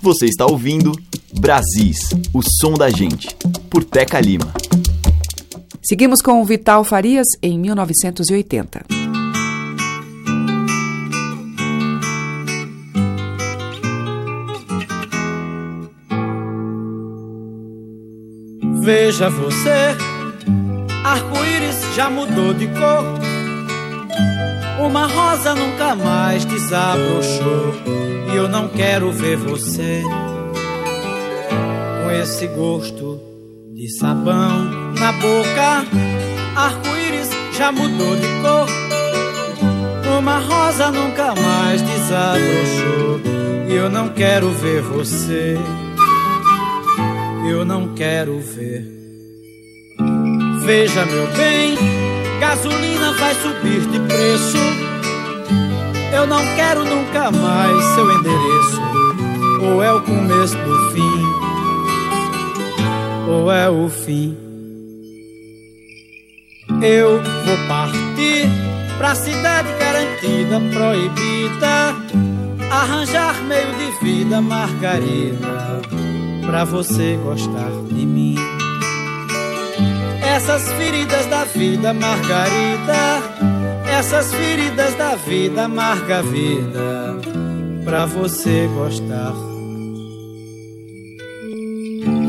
Você 0.00 0.26
está 0.26 0.46
ouvindo 0.46 0.92
Brasis, 1.40 1.98
o 2.32 2.40
som 2.40 2.74
da 2.74 2.88
gente, 2.88 3.34
por 3.68 3.82
Teca 3.82 4.20
Lima. 4.20 4.52
Seguimos 5.82 6.22
com 6.22 6.40
o 6.40 6.44
Vital 6.44 6.84
Farias 6.84 7.26
em 7.42 7.58
1980. 7.58 9.01
Veja 18.82 19.30
você, 19.30 19.96
arco-íris 21.04 21.94
já 21.94 22.10
mudou 22.10 22.52
de 22.52 22.66
cor. 22.66 23.04
Uma 24.84 25.06
rosa 25.06 25.54
nunca 25.54 25.94
mais 25.94 26.44
desabrochou. 26.44 27.76
E 28.32 28.36
eu 28.36 28.48
não 28.48 28.66
quero 28.66 29.12
ver 29.12 29.36
você 29.36 30.02
com 32.02 32.10
esse 32.10 32.48
gosto 32.48 33.20
de 33.72 33.88
sabão 33.88 34.92
na 34.98 35.12
boca. 35.12 35.86
Arco-íris 36.56 37.30
já 37.56 37.70
mudou 37.70 38.16
de 38.16 38.26
cor. 38.42 38.66
Uma 40.18 40.40
rosa 40.40 40.90
nunca 40.90 41.32
mais 41.36 41.80
desabrochou. 41.82 43.20
E 43.68 43.74
eu 43.74 43.88
não 43.88 44.08
quero 44.08 44.50
ver 44.50 44.82
você 44.82 45.56
eu 47.44 47.64
não 47.64 47.94
quero 47.94 48.38
ver. 48.38 48.84
Veja, 50.64 51.04
meu 51.06 51.26
bem, 51.36 51.76
gasolina 52.38 53.12
vai 53.14 53.34
subir 53.34 53.80
de 53.80 53.98
preço. 54.00 54.58
Eu 56.14 56.26
não 56.26 56.40
quero 56.54 56.84
nunca 56.84 57.30
mais 57.30 57.84
seu 57.94 58.12
endereço. 58.12 58.80
Ou 59.62 59.82
é 59.82 59.92
o 59.92 60.02
começo 60.02 60.56
do 60.56 60.90
fim, 60.90 61.22
ou 63.28 63.50
é 63.50 63.70
o 63.70 63.88
fim. 63.88 64.36
Eu 66.82 67.22
vou 67.22 67.68
partir 67.68 68.48
pra 68.98 69.14
cidade 69.14 69.68
garantida, 69.78 70.60
proibida. 70.72 71.94
Arranjar 72.70 73.40
meio 73.44 73.68
de 73.76 74.04
vida, 74.04 74.40
Margarida 74.40 76.01
pra 76.46 76.64
você 76.64 77.18
gostar 77.22 77.70
de 77.88 78.06
mim. 78.06 78.36
Essas 80.22 80.70
feridas 80.72 81.26
da 81.26 81.44
vida, 81.44 81.92
Margarida. 81.92 83.22
Essas 83.86 84.32
feridas 84.32 84.94
da 84.94 85.14
vida, 85.14 85.64
amarga 85.64 86.22
vida, 86.22 87.16
pra 87.84 88.06
você 88.06 88.68
gostar. 88.74 89.34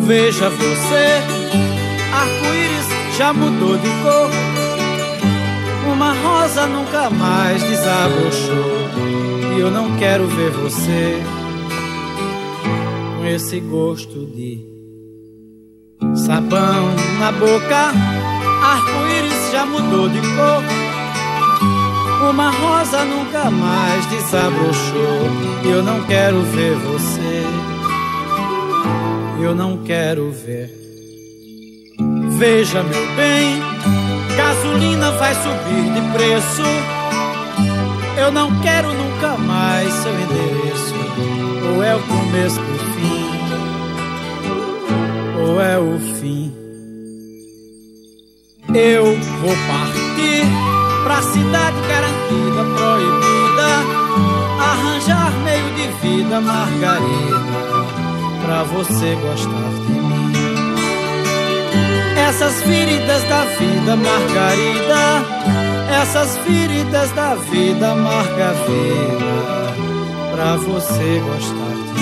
Veja 0.05 0.49
você, 0.49 1.21
arco-íris 2.13 3.17
já 3.17 3.31
mudou 3.31 3.77
de 3.77 3.87
cor. 3.87 4.29
Uma 5.91 6.13
rosa 6.13 6.67
nunca 6.67 7.09
mais 7.09 7.63
desabrochou. 7.63 8.89
E 9.55 9.59
eu 9.59 9.71
não 9.71 9.95
quero 9.95 10.27
ver 10.27 10.51
você 10.51 11.23
esse 13.25 13.59
gosto 13.59 14.25
de 14.27 14.65
sabão 16.15 16.93
na 17.19 17.31
boca. 17.31 17.91
Arco-íris 18.61 19.51
já 19.51 19.65
mudou 19.65 20.09
de 20.09 20.19
cor. 20.19 20.63
Uma 22.29 22.49
rosa 22.49 23.03
nunca 23.05 23.49
mais 23.51 24.05
desabrochou. 24.07 25.27
Eu 25.65 25.83
não 25.83 26.03
quero 26.03 26.41
ver 26.41 26.75
você. 26.75 27.43
Eu 29.41 29.55
não 29.55 29.77
quero 29.83 30.31
ver. 30.31 30.71
Veja, 32.37 32.81
meu 32.83 33.15
bem, 33.15 33.61
gasolina 34.35 35.11
vai 35.11 35.33
subir 35.35 35.93
de 35.93 36.13
preço. 36.13 36.63
Eu 38.17 38.31
não 38.31 38.59
quero 38.61 38.93
nunca 38.93 39.37
mais 39.37 39.91
seu 39.93 40.13
endereço. 40.13 40.93
Ou 41.75 41.83
é 41.83 41.95
o 41.95 41.99
começo 42.03 42.59
do 42.59 42.92
ou 45.43 45.61
é 45.61 45.77
o 45.77 45.99
fim. 45.99 46.53
Eu 48.73 49.05
vou 49.41 49.55
partir 49.67 50.45
pra 51.03 51.21
cidade 51.21 51.77
garantida, 51.87 52.63
proibida, 52.77 53.69
arranjar 54.59 55.31
meio 55.43 55.69
de 55.75 55.87
vida, 56.01 56.39
Margarida, 56.39 57.39
pra 58.45 58.63
você 58.63 59.15
gostar 59.15 59.69
de 59.85 59.91
mim. 59.91 60.33
Essas 62.17 62.63
feridas 62.63 63.23
da 63.23 63.43
vida, 63.59 63.95
Margarida, 63.95 65.25
essas 66.01 66.37
feridas 66.37 67.11
da 67.11 67.35
vida, 67.35 67.95
Margarida, 67.95 69.33
pra 70.33 70.55
você 70.55 71.21
gostar. 71.27 71.83
viu 71.83 71.92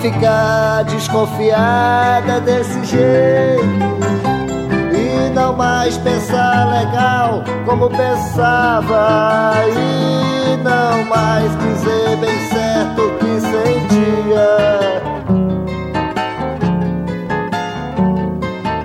ficar 0.00 0.84
desconfiada 0.84 2.40
desse 2.40 2.84
jeito. 2.84 3.90
E 4.92 5.30
não 5.34 5.54
mais 5.54 5.96
pensar 5.98 6.68
legal 6.70 7.44
como 7.64 7.88
pensava. 7.90 9.54
E 9.68 10.56
não 10.56 11.04
mais 11.04 11.50
dizer 11.58 12.16
bem 12.16 12.38
certo 12.48 13.02
o 13.02 13.18
que 13.18 13.40
sentia. 13.40 14.50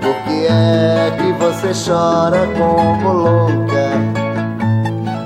Por 0.00 0.14
que 0.24 0.46
é 0.46 1.12
que 1.16 1.32
você 1.32 1.90
chora 1.90 2.46
como 2.56 3.12
louca? 3.12 4.26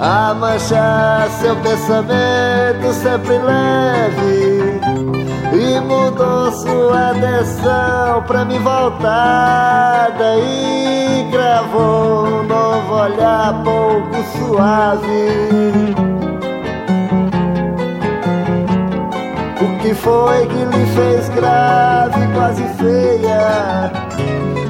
a 0.03 0.33
manchar 0.33 1.29
seu 1.43 1.55
pensamento 1.57 2.91
sempre 3.03 3.37
leve 3.37 4.60
e 5.61 5.79
mudou 5.81 6.51
sua 6.53 7.11
atenção 7.11 8.23
pra 8.27 8.47
me 8.47 8.59
voltada 8.59 10.37
e 10.39 11.29
gravou 11.31 12.27
um 12.27 12.43
novo 12.45 12.95
olhar 12.95 13.63
pouco 13.63 14.17
suave. 14.39 15.95
O 19.61 19.83
que 19.83 19.95
foi 19.95 20.47
que 20.47 20.65
lhe 20.65 20.87
fez 20.95 21.29
grave, 21.29 22.27
quase 22.35 22.65
feia? 22.79 23.93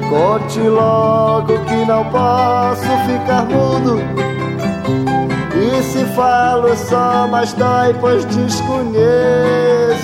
Conte 0.09 0.59
logo 0.59 1.57
que 1.59 1.85
não 1.85 2.03
posso 2.09 2.89
ficar 3.07 3.45
mudo 3.45 4.01
e 5.55 5.83
se 5.83 6.03
falo 6.15 6.75
só, 6.75 7.27
mas 7.31 7.53
dói, 7.53 7.93
pois 8.01 8.25
desconheço 8.25 10.00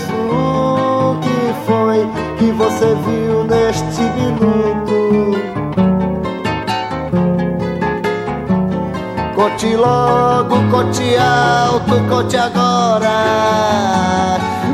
foi 1.67 2.09
que 2.39 2.51
você 2.53 2.95
viu 3.05 3.43
neste 3.43 4.01
minuto. 4.01 5.37
Conte 9.35 9.75
logo, 9.75 10.55
conte 10.71 11.17
alto, 11.17 11.99
conte 12.09 12.37
agora. 12.37 13.09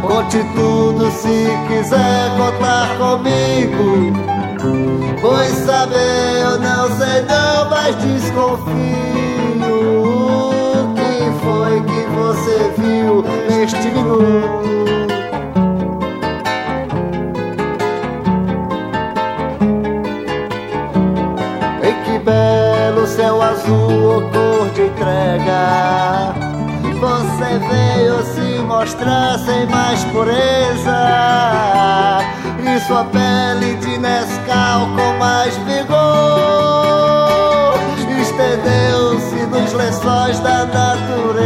Conte 0.02 0.38
tudo 0.56 1.10
se 1.12 1.50
quiser 1.68 2.30
contar 2.38 2.96
comigo. 2.98 4.14
Pois 5.20 5.52
saber 5.66 6.42
eu 6.44 6.60
não 6.60 6.88
sei 6.98 7.22
não, 7.24 7.70
mas 7.70 7.96
desconfio 7.96 8.94
foi 11.44 11.82
que 11.82 12.02
você 12.16 12.72
viu 12.78 13.24
neste 13.50 13.88
minuto? 13.90 15.03
Ou 23.70 24.22
cor 24.30 24.70
de 24.74 24.84
entrega 24.84 26.34
Você 27.00 27.60
veio 27.70 28.24
se 28.24 28.64
mostrar 28.64 29.40
sem 29.40 29.66
mais 29.68 30.04
pureza 30.06 31.00
E 32.60 32.80
sua 32.88 33.04
pele 33.06 33.76
de 33.78 33.98
Nescau 33.98 34.88
com 34.96 35.18
mais 35.20 35.56
vigor 35.58 36.54
estendeu-se 38.34 39.46
nos 39.48 39.74
lençóis 39.74 40.40
da 40.40 40.66
natureza. 40.66 41.44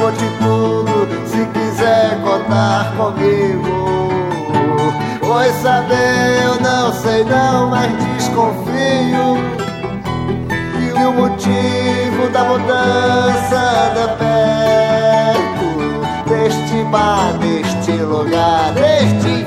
Conte 0.00 0.24
tudo 0.38 1.26
se 1.26 1.44
quiser 1.46 2.20
contar 2.22 2.92
comigo. 2.96 4.12
Pois 5.20 5.52
saber 5.56 6.44
eu 6.44 6.60
não 6.60 6.92
sei 6.92 7.24
não, 7.24 7.70
mas 7.70 7.92
desconfio 8.16 9.36
o 11.06 11.12
motivo 11.12 12.28
da 12.32 12.42
mudança 12.44 13.56
anda 13.56 14.08
perto 14.18 15.68
deste 16.28 16.82
bar, 16.90 17.32
deste 17.38 17.92
lugar, 17.92 18.72
deste 18.72 19.46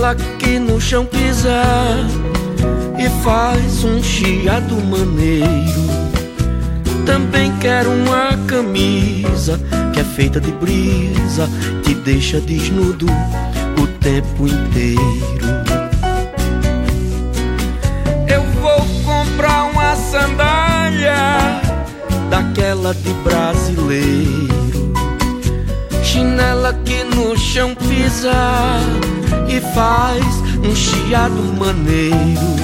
ela 0.00 0.14
que 0.14 0.58
no 0.58 0.80
chão 0.80 1.04
pisa 1.04 1.62
e 2.98 3.06
faz 3.22 3.84
um 3.84 4.02
chiado 4.02 4.74
maneiro. 4.76 5.44
Também 7.04 7.54
quero 7.58 7.90
uma 7.90 8.34
camisa 8.46 9.60
que 9.92 10.00
é 10.00 10.04
feita 10.04 10.40
de 10.40 10.52
brisa, 10.52 11.46
te 11.82 11.94
deixa 11.94 12.40
desnudo 12.40 13.04
o 13.78 13.86
tempo 13.98 14.48
inteiro. 14.48 15.50
Eu 18.26 18.42
vou 18.62 18.86
comprar 19.04 19.64
uma 19.64 19.96
sandália 19.96 21.60
daquela 22.30 22.94
de 22.94 23.12
brasileiro 23.22 24.89
chinela 26.10 26.74
que 26.84 27.04
no 27.04 27.38
chão 27.38 27.72
pisa 27.74 28.32
e 29.48 29.60
faz 29.72 30.24
um 30.68 30.74
chiado 30.74 31.40
maneiro. 31.56 32.56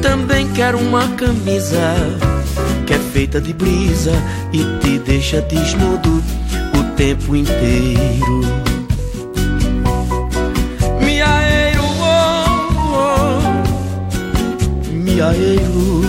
Também 0.00 0.48
quero 0.52 0.78
uma 0.78 1.06
camisa 1.08 1.94
que 2.86 2.94
é 2.94 2.98
feita 2.98 3.40
de 3.42 3.52
brisa 3.52 4.12
e 4.54 4.64
te 4.80 4.98
deixa 5.00 5.42
desnudo 5.42 6.22
o 6.78 6.82
tempo 6.96 7.36
inteiro. 7.36 8.40
Miaeiro, 11.04 11.84
oh, 12.00 12.46
oh, 12.96 13.40
miaeiro. 14.94 15.99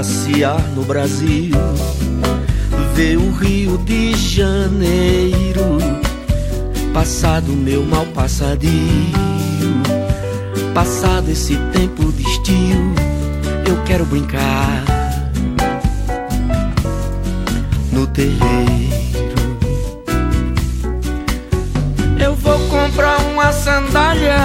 Passear 0.00 0.62
no 0.74 0.82
Brasil, 0.82 1.50
ver 2.94 3.18
o 3.18 3.30
Rio 3.32 3.76
de 3.78 4.16
Janeiro, 4.16 5.76
passado 6.94 7.52
meu 7.52 7.84
mal 7.84 8.06
passadio, 8.06 8.70
passado 10.72 11.30
esse 11.30 11.54
tempo 11.72 12.10
de 12.12 12.22
estio, 12.22 12.94
eu 13.68 13.82
quero 13.84 14.06
brincar 14.06 14.84
no 17.92 18.06
terreiro. 18.06 19.09
Comprar 22.90 23.18
uma 23.32 23.52
sandália 23.52 24.36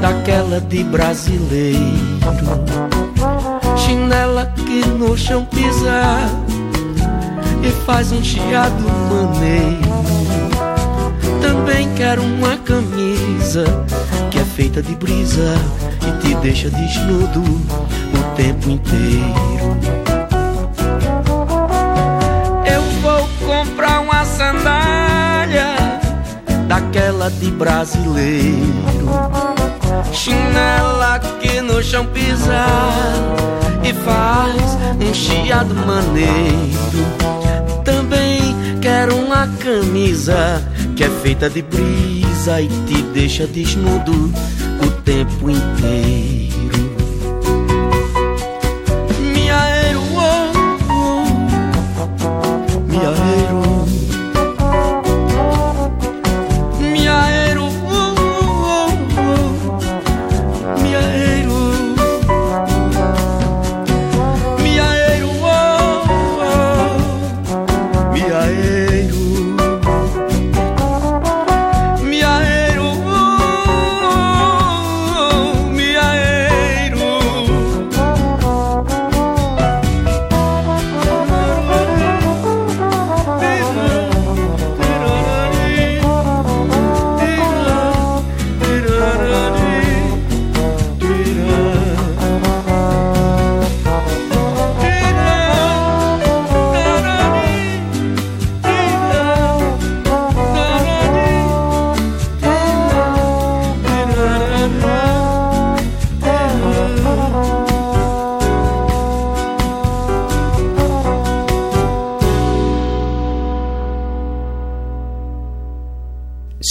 daquela 0.00 0.60
de 0.60 0.84
brasileiro 0.84 1.80
chinela 3.78 4.52
que 4.54 4.86
no 4.86 5.16
chão 5.16 5.44
pisa 5.46 6.18
e 7.62 7.70
faz 7.86 8.12
um 8.12 8.22
chiado 8.22 8.84
maneiro. 9.08 10.02
Também 11.40 11.88
quero 11.94 12.22
uma 12.22 12.58
camisa 12.58 13.64
que 14.30 14.38
é 14.38 14.44
feita 14.44 14.82
de 14.82 14.94
brisa 14.94 15.54
e 16.06 16.26
te 16.26 16.34
deixa 16.36 16.68
desnudo 16.68 17.40
o 17.40 18.36
tempo 18.36 18.68
inteiro. 18.68 19.32
Eu 22.66 22.82
vou 23.00 23.28
comprar 23.46 24.00
uma 24.00 24.24
sandália 24.26 24.81
daquela 26.72 27.30
de 27.30 27.50
brasileiro. 27.50 29.10
Chinela 30.10 31.18
que 31.38 31.60
no 31.60 31.82
chão 31.82 32.06
pisa 32.06 32.64
e 33.84 33.92
faz 33.92 34.78
um 34.98 35.12
chiado 35.12 35.74
maneiro. 35.74 37.04
Também 37.84 38.56
quero 38.80 39.16
uma 39.16 39.46
camisa 39.58 40.66
que 40.96 41.04
é 41.04 41.10
feita 41.10 41.50
de 41.50 41.60
brisa 41.60 42.62
e 42.62 42.68
te 42.86 43.02
deixa 43.12 43.46
desnudo 43.46 44.32
o 44.82 44.90
tempo 45.02 45.50
inteiro. 45.50 46.41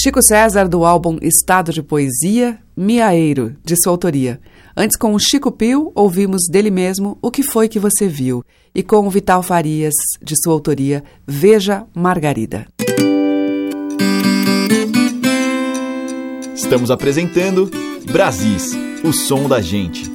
Chico 0.04 0.20
César, 0.20 0.68
do 0.68 0.84
álbum 0.84 1.20
Estado 1.22 1.72
de 1.72 1.84
Poesia, 1.84 2.58
Miaeiro, 2.76 3.56
de 3.64 3.76
sua 3.80 3.94
autoria. 3.94 4.42
Antes, 4.76 4.98
com 4.98 5.14
o 5.14 5.20
Chico 5.20 5.52
Pio, 5.52 5.92
ouvimos 5.94 6.48
dele 6.50 6.72
mesmo 6.72 7.20
O 7.22 7.30
Que 7.30 7.44
Foi 7.44 7.70
Que 7.70 7.78
Você 7.78 8.08
Viu. 8.08 8.44
E 8.74 8.82
com 8.82 9.06
o 9.06 9.12
Vital 9.12 9.44
Farias, 9.44 9.94
de 10.20 10.34
sua 10.42 10.54
autoria, 10.54 11.04
Veja 11.28 11.86
Margarida. 11.94 12.66
Estamos 16.56 16.90
apresentando 16.90 17.70
Brasis, 18.12 18.72
o 19.04 19.14
som 19.14 19.48
da 19.48 19.62
gente. 19.62 20.12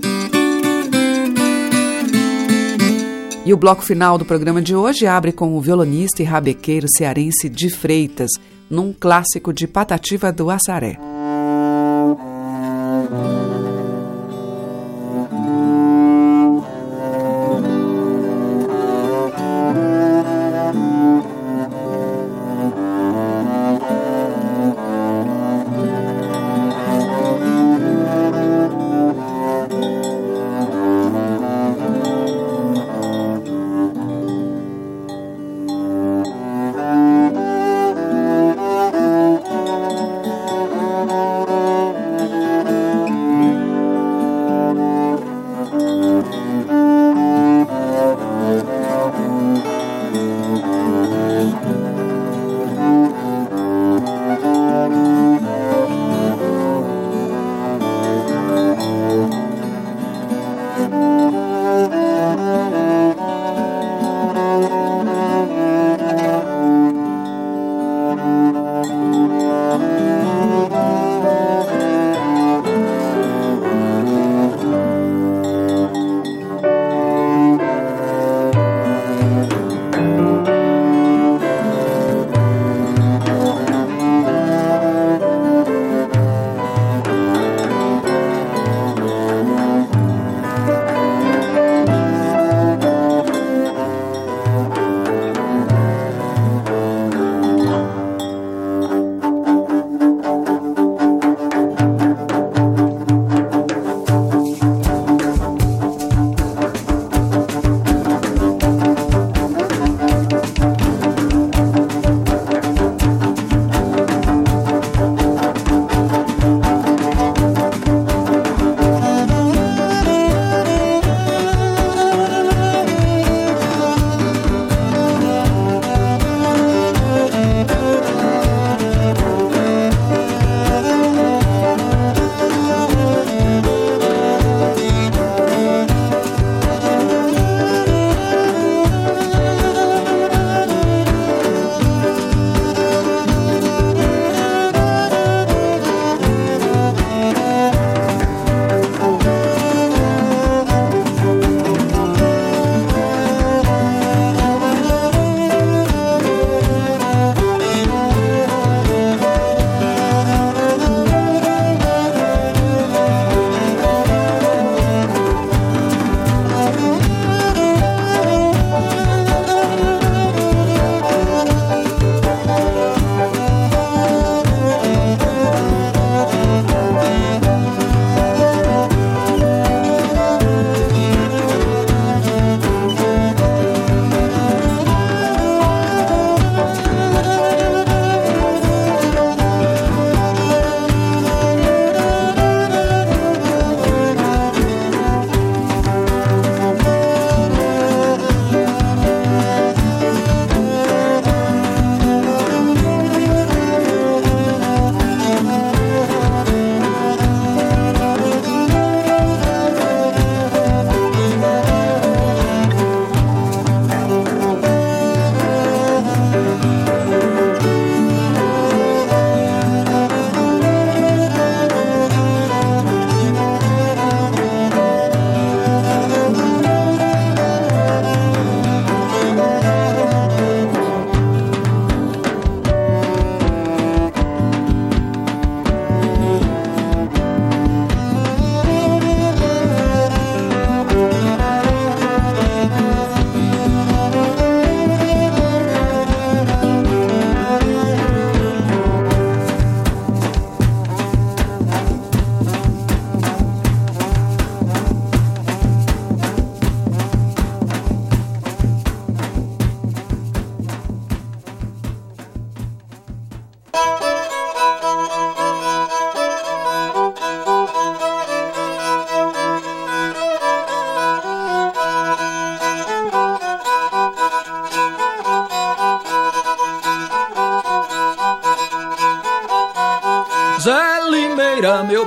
E 3.45 3.55
o 3.55 3.57
bloco 3.57 3.83
final 3.83 4.19
do 4.19 4.25
programa 4.25 4.61
de 4.61 4.75
hoje 4.75 5.07
abre 5.07 5.31
com 5.31 5.57
o 5.57 5.61
violonista 5.61 6.23
e 6.23 6.25
rabequeiro 6.25 6.89
cearense 6.89 7.49
de 7.49 7.71
Freitas, 7.71 8.33
num 8.69 8.93
clássico 8.93 9.53
de 9.53 9.67
Patativa 9.67 10.33
do 10.33 10.51
Assaré. 10.51 10.99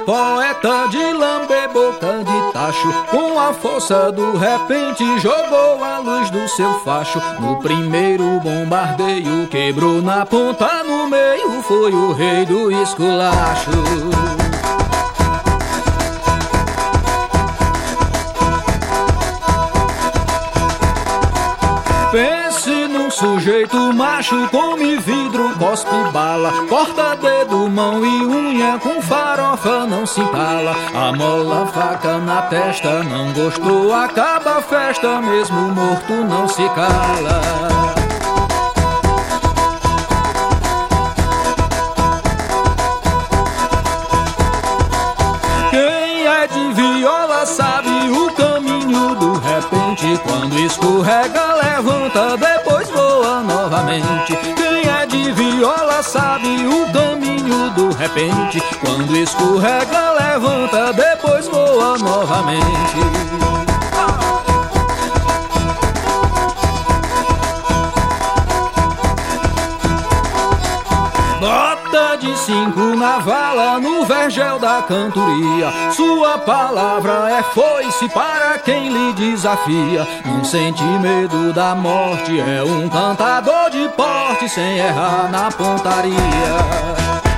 Poeta 0.06 0.88
de 0.90 1.14
lamber 1.14 1.72
boca 1.72 2.24
de 2.24 2.54
tacho, 2.54 2.92
com 3.10 3.40
a 3.40 3.54
força 3.54 4.12
do 4.12 4.38
repente 4.38 5.20
jogou 5.20 5.84
a 5.84 6.00
luz 6.00 6.30
do 6.30 6.48
seu 6.48 6.74
facho. 6.80 7.20
No 7.40 7.58
primeiro 7.60 8.40
bombardeio, 8.40 9.48
quebrou 9.48 10.02
na 10.02 10.26
ponta 10.26 10.84
no 10.84 11.08
meio, 11.08 11.62
foi 11.64 11.92
o 11.92 12.12
rei 12.14 12.46
do 12.46 12.72
esculacho. 12.72 14.29
Num 23.50 23.56
sujeito 23.56 23.94
macho, 23.94 24.48
come 24.50 24.98
vidro, 24.98 25.50
cospe 25.58 25.96
bala, 26.14 26.52
corta 26.70 27.16
dedo, 27.16 27.68
mão 27.70 28.06
e 28.06 28.24
unha, 28.24 28.78
com 28.80 29.02
farofa 29.02 29.88
não 29.88 30.06
se 30.06 30.22
entala. 30.22 30.76
Amola 30.94 31.66
faca 31.68 32.20
na 32.20 32.44
testa, 32.44 33.04
não 33.04 33.34
gostou, 33.34 33.94
acaba 33.94 34.58
a 34.58 34.62
festa, 34.62 35.20
mesmo 35.22 35.62
morto 35.70 36.14
não 36.14 36.48
se 36.48 36.64
cala. 36.70 37.42
É. 45.74 46.00
Quando 50.24 50.58
escorrega, 50.60 51.54
levanta, 51.56 52.36
depois 52.38 52.90
voa 52.90 53.09
novamente. 53.70 54.36
Quem 54.56 54.90
é 54.90 55.06
de 55.06 55.32
viola 55.32 56.02
sabe 56.02 56.48
o 56.66 56.92
caminho 56.92 57.70
do 57.72 57.94
repente. 57.94 58.60
Quando 58.82 59.16
escorrega, 59.16 60.12
levanta, 60.14 60.92
depois 60.92 61.48
voa 61.48 61.98
novamente. 62.00 63.69
Cinco 72.50 72.96
na 72.96 73.20
vala 73.20 73.80
no 73.80 74.04
vergel 74.06 74.58
da 74.58 74.82
cantoria. 74.82 75.72
Sua 75.92 76.40
palavra 76.40 77.30
é 77.30 77.44
foice 77.44 78.10
para 78.10 78.58
quem 78.58 78.90
lhe 78.90 79.14
desafia. 79.14 80.08
Não 80.26 80.44
sente 80.44 80.84
medo 80.84 81.54
da 81.54 81.76
morte, 81.76 82.40
é 82.40 82.64
um 82.64 82.90
cantador 82.90 83.70
de 83.70 83.88
porte 83.90 84.50
sem 84.50 84.80
errar 84.80 85.30
na 85.32 85.52
pontaria. 85.52 87.29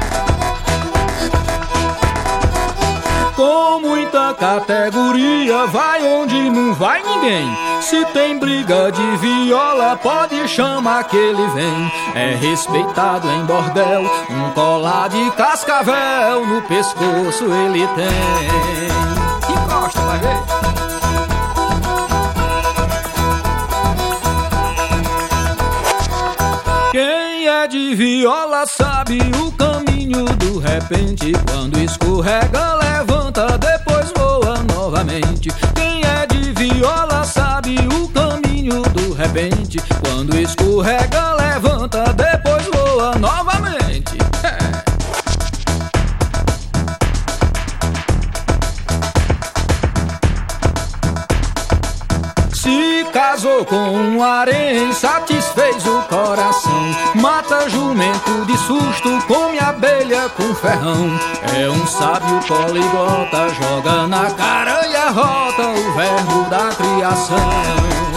Com 3.42 3.80
muita 3.80 4.36
categoria, 4.36 5.66
vai 5.66 6.04
onde 6.04 6.36
não 6.52 6.76
vai 6.76 7.02
ninguém. 7.02 7.58
Se 7.82 8.06
tem 8.14 8.38
briga 8.38 8.92
de 8.92 9.18
viola, 9.18 9.96
pode 9.96 10.48
chamar 10.48 11.06
que 11.06 11.18
ele 11.18 11.48
vem. 11.48 11.92
É 12.14 12.36
respeitado 12.36 13.28
em 13.28 13.44
bordel, 13.44 14.04
um 14.30 14.52
colar 14.52 15.10
de 15.10 15.32
cascavel 15.32 16.46
no 16.46 16.62
pescoço 16.62 17.46
ele 17.46 17.88
tem. 17.96 19.48
Que 19.48 19.74
gosta, 19.74 20.00
vai 20.02 20.20
ver? 20.20 20.71
Quem 27.42 27.50
é 27.50 27.68
de 27.68 27.96
viola 27.96 28.66
sabe 28.68 29.18
o 29.44 29.52
caminho 29.54 30.26
do 30.26 30.60
repente. 30.60 31.32
Quando 31.50 31.80
escorrega, 31.80 32.76
levanta, 32.76 33.58
depois 33.58 34.14
voa 34.16 34.60
novamente. 34.72 35.50
Quem 35.74 36.04
é 36.04 36.28
de 36.28 36.52
viola 36.54 37.24
sabe 37.24 37.78
o 38.00 38.08
caminho 38.10 38.84
do 38.84 39.14
repente. 39.14 39.80
Quando 40.06 40.38
escorrega, 40.38 41.34
levanta, 41.34 42.14
depois 42.14 42.64
voa 42.68 43.16
novamente. 43.16 43.71
Casou 53.12 53.66
com 53.66 53.76
um 53.76 54.24
harém, 54.24 54.92
satisfez 54.94 55.86
o 55.86 56.02
coração. 56.04 56.96
Mata 57.16 57.70
jumento 57.70 58.46
de 58.46 58.58
susto, 58.58 59.20
come 59.28 59.60
abelha 59.60 60.30
com 60.30 60.56
ferrão. 60.56 61.20
É 61.60 61.70
um 61.70 61.86
sábio 61.86 62.40
poliglota, 62.48 63.50
joga 63.50 64.08
na 64.08 64.32
cara 64.32 64.88
e 64.88 64.96
arrota 64.96 65.68
o 65.68 65.94
verbo 65.94 66.50
da 66.50 66.70
criação. 66.70 68.12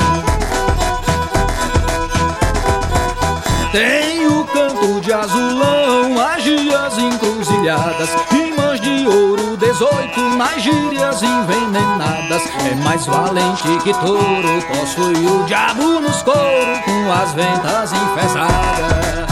Tem 3.73 4.27
o 4.29 4.45
canto 4.45 5.01
de 5.01 5.13
azulão, 5.13 6.21
agias 6.21 6.97
encruzilhadas, 6.97 8.11
rimas 8.31 8.81
de 8.81 9.07
ouro, 9.09 9.44
dezoito 9.75 10.21
nas 10.37 10.63
gírias 10.63 11.21
envenenadas. 11.21 12.43
É 12.65 12.75
mais 12.77 13.05
valente 13.07 13.77
que 13.83 13.93
touro, 13.95 14.63
possui 14.69 15.27
o 15.27 15.43
diabo 15.45 16.01
nos 16.01 16.23
couro, 16.23 16.81
com 16.85 17.13
as 17.13 17.33
ventas 17.33 17.93
enfesadas. 17.93 19.27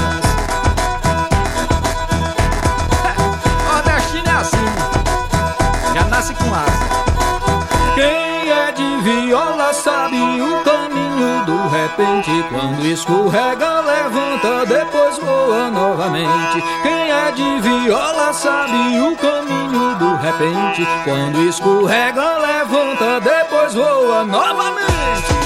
Nordestino 3.66 4.26
é 4.26 4.40
assim, 4.40 5.95
já 5.95 6.05
nasce 6.09 6.34
com 6.34 6.53
asa. 6.53 6.93
Quem 7.95 8.51
é 8.51 8.72
de 8.72 8.97
viola 9.03 9.72
sabe 9.72 10.16
o 10.16 10.61
caminho 10.64 11.45
do 11.47 11.68
repente. 11.68 12.45
Quando 12.51 12.84
escorrega, 12.84 13.80
levanta, 13.80 14.66
depois 14.66 15.18
voa 15.18 15.70
novamente. 15.70 16.64
Quem 16.82 17.11
é 17.12 17.30
de 17.30 17.61
viola 17.61 18.32
sabe 18.32 18.99
o 18.99 19.16
caminho 19.16 19.82
repente. 20.23 20.87
Quando 21.05 21.43
escorrega, 21.49 22.39
levanta, 22.39 23.20
depois 23.20 23.75
voa 23.75 24.25
novamente. 24.25 25.41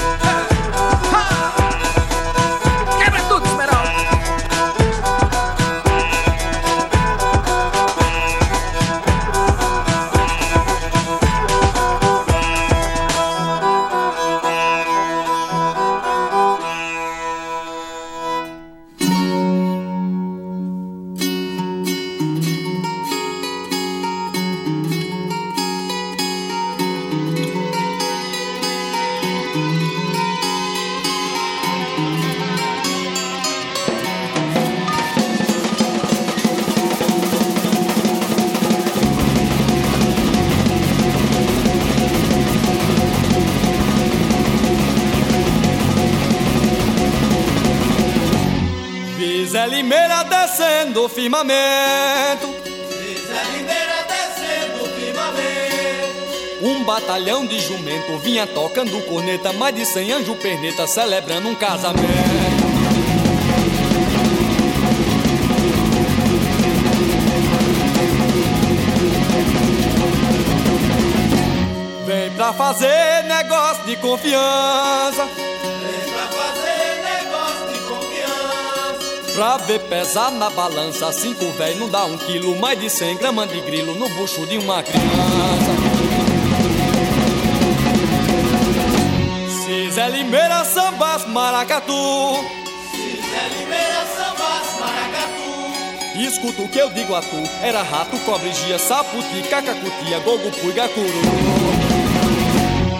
Batalhão 57.17 57.47
de 57.47 57.59
jumento 57.59 58.15
vinha 58.19 58.45
tocando 58.45 59.01
corneta, 59.07 59.51
mais 59.53 59.75
de 59.75 59.83
cem 59.85 60.11
anjo 60.11 60.35
perneta 60.35 60.85
celebrando 60.85 61.49
um 61.49 61.55
casamento. 61.55 62.05
Vem 72.05 72.29
pra 72.35 72.53
fazer 72.53 73.23
negócio 73.23 73.83
de 73.85 73.95
confiança. 73.95 75.25
Vem 75.25 76.13
pra 76.13 76.27
fazer 76.27 77.01
negócio 77.03 77.67
de 77.73 77.79
confiança. 77.79 79.33
Pra 79.33 79.57
ver 79.57 79.79
pesar 79.79 80.31
na 80.31 80.51
balança, 80.51 81.11
cinco 81.11 81.45
véi 81.57 81.73
não 81.73 81.89
dá 81.89 82.05
um 82.05 82.15
quilo, 82.15 82.55
mais 82.59 82.79
de 82.79 82.91
cem 82.91 83.17
gramas 83.17 83.49
de 83.49 83.59
grilo 83.61 83.95
no 83.95 84.07
bucho 84.09 84.45
de 84.45 84.59
uma 84.59 84.83
criança. 84.83 85.96
Zé 90.07 90.13
Limeira 90.13 90.63
sambas 90.63 91.25
maracatu, 91.27 91.91
Zé 91.91 93.43
Limeira 93.59 94.05
sambas 94.15 94.79
maracatu. 94.79 96.15
Escuta 96.15 96.61
o 96.61 96.69
que 96.69 96.79
eu 96.79 96.89
digo 96.91 97.13
a 97.13 97.21
tu. 97.21 97.43
Era 97.61 97.83
rato, 97.83 98.17
cobre, 98.19 98.53
gia, 98.53 98.79
saputi, 98.79 99.41
cacacutia, 99.49 100.19
gogo, 100.19 100.49
pui, 100.61 100.71
gacuru 100.71 101.07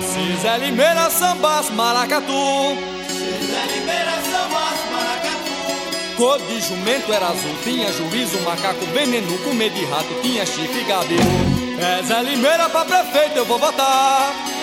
Cisé 0.01 0.57
Limeira, 0.57 1.09
sambas, 1.09 1.69
maracatu. 1.69 2.75
Cisé 3.07 3.61
Limeira, 3.73 4.15
sambas, 4.29 4.79
maracatu. 4.91 6.17
Cor 6.17 6.39
de 6.39 6.59
jumento 6.59 7.13
era 7.13 7.27
azul, 7.27 7.55
tinha 7.63 7.89
juízo, 7.93 8.37
macaco, 8.41 8.85
veneno, 8.87 9.37
com 9.45 9.53
medo 9.53 9.75
de 9.75 9.85
rato, 9.85 10.13
tinha 10.21 10.45
chifre, 10.45 10.83
gabiru 10.83 11.21
É 11.79 12.03
Zé 12.03 12.21
Limeira 12.21 12.67
pra 12.69 12.83
prefeito, 12.83 13.37
eu 13.37 13.45
vou 13.45 13.57
votar 13.57 14.56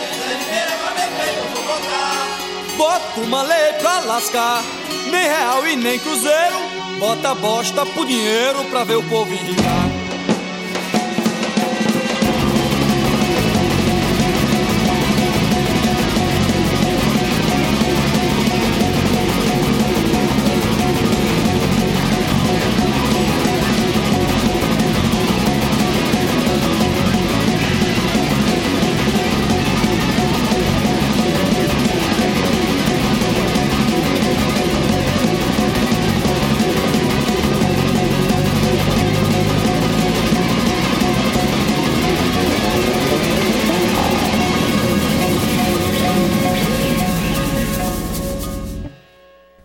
Bota 2.76 3.20
uma 3.20 3.42
lei 3.42 3.72
pra 3.80 4.00
lascar 4.00 4.62
Nem 5.10 5.28
real 5.28 5.66
e 5.66 5.76
nem 5.76 5.98
cruzeiro. 5.98 6.56
Bota 6.98 7.34
bosta 7.34 7.84
pro 7.86 8.06
dinheiro 8.06 8.64
pra 8.64 8.84
ver 8.84 8.96
o 8.96 9.02
povo 9.04 9.32
enricar 9.32 9.93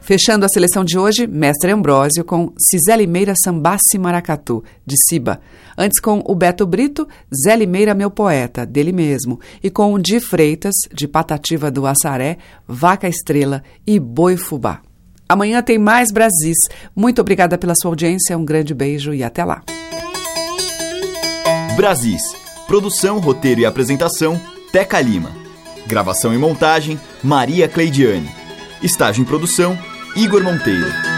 Fechando 0.09 0.43
a 0.43 0.49
seleção 0.49 0.83
de 0.83 0.97
hoje, 0.97 1.27
Mestre 1.27 1.71
Ambrósio 1.71 2.25
com 2.25 2.51
Cisé 2.57 2.97
Limeira 2.97 3.35
Sambasse 3.43 3.95
Maracatu, 3.99 4.63
de 4.83 4.95
Siba. 5.07 5.39
Antes 5.77 5.99
com 5.99 6.23
o 6.25 6.33
Beto 6.33 6.65
Brito, 6.65 7.07
Zé 7.31 7.55
Limeira 7.55 7.93
Meu 7.93 8.09
Poeta, 8.09 8.65
dele 8.65 8.91
mesmo. 8.91 9.39
E 9.61 9.69
com 9.69 9.93
o 9.93 9.99
Di 9.99 10.19
Freitas, 10.19 10.73
de 10.91 11.07
Patativa 11.07 11.69
do 11.69 11.85
Assaré, 11.85 12.39
Vaca 12.67 13.07
Estrela 13.07 13.61
e 13.85 13.99
Boi 13.99 14.35
Fubá. 14.35 14.81
Amanhã 15.29 15.61
tem 15.61 15.77
mais 15.77 16.11
Brasis. 16.11 16.57
Muito 16.95 17.21
obrigada 17.21 17.55
pela 17.55 17.75
sua 17.79 17.91
audiência, 17.91 18.35
um 18.35 18.43
grande 18.43 18.73
beijo 18.73 19.13
e 19.13 19.23
até 19.23 19.45
lá. 19.45 19.61
Brasis. 21.75 22.23
Produção, 22.65 23.19
roteiro 23.19 23.61
e 23.61 23.65
apresentação, 23.67 24.41
Teca 24.71 24.99
Lima. 24.99 25.29
Gravação 25.85 26.33
e 26.33 26.37
montagem, 26.39 26.99
Maria 27.23 27.69
Cleidiane. 27.69 28.27
Estágio 28.81 29.21
em 29.21 29.25
produção, 29.25 29.77
Igor 30.19 30.43
Monteiro. 30.43 31.08